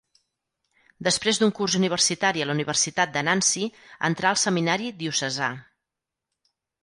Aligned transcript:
Després 1.07 1.39
d'un 1.41 1.51
curs 1.59 1.75
universitari 1.79 2.43
a 2.45 2.47
la 2.51 2.55
Universitat 2.57 3.13
de 3.17 3.23
Nancy 3.29 3.67
entrà 4.11 4.31
al 4.33 4.41
seminari 4.45 4.89
diocesà. 5.03 5.51